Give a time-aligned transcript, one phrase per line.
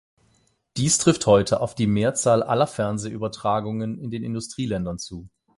[0.77, 5.29] Dies trifft heute auf die Mehrzahl aller Fernsehübertragungen in den Industrieländern zu.